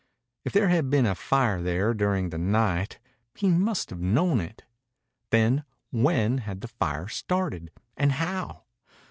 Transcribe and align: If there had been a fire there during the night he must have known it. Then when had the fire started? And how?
If 0.43 0.53
there 0.53 0.69
had 0.69 0.89
been 0.89 1.05
a 1.05 1.13
fire 1.13 1.61
there 1.61 1.93
during 1.93 2.29
the 2.31 2.39
night 2.39 2.97
he 3.35 3.49
must 3.49 3.91
have 3.91 3.99
known 4.01 4.39
it. 4.39 4.63
Then 5.29 5.63
when 5.91 6.39
had 6.39 6.61
the 6.61 6.67
fire 6.67 7.07
started? 7.07 7.69
And 7.95 8.13
how? 8.13 8.63